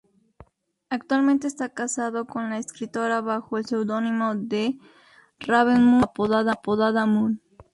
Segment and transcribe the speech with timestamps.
[0.89, 4.79] Actualmente está casado con la escritora bajo el seudónimo de
[5.37, 6.03] Raven Moon,
[6.43, 7.39] apodada Moon.